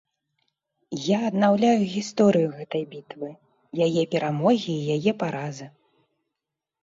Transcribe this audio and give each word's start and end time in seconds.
Я 1.07 1.17
аднаўляю 1.31 1.79
гісторыю 1.95 2.47
гэтай 2.61 2.83
бітвы, 2.95 3.29
яе 3.87 4.01
перамогі 4.15 4.71
і 4.77 4.87
яе 4.95 5.11
паразы. 5.23 5.67